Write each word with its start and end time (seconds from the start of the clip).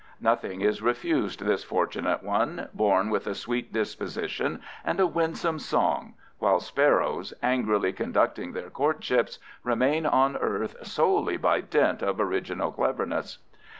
Nothing 0.19 0.61
is 0.61 0.81
refused 0.81 1.41
this 1.41 1.63
fortunate 1.63 2.23
one, 2.23 2.69
born 2.73 3.11
with 3.11 3.27
a 3.27 3.35
sweet 3.35 3.71
disposition 3.71 4.59
and 4.83 4.99
a 4.99 5.05
winsome 5.05 5.59
song, 5.59 6.15
while 6.39 6.59
sparrows, 6.59 7.35
angrily 7.43 7.93
conducting 7.93 8.53
their 8.53 8.71
courtships, 8.71 9.37
remain 9.63 10.07
on 10.07 10.37
earth 10.37 10.75
solely 10.87 11.37
by 11.37 11.61
dint 11.61 12.01
of 12.01 12.19
original 12.19 12.71
cleverness. 12.71 13.37